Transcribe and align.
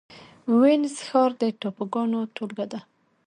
وینز 0.59 0.93
ښار 1.07 1.31
د 1.39 1.41
ټاپوګانو 1.59 2.19
ټولګه 2.35 2.65
ده 2.71 2.79